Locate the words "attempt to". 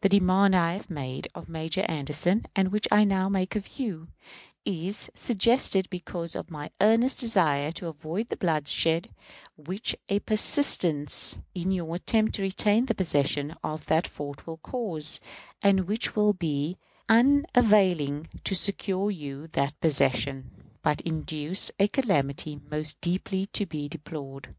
11.94-12.42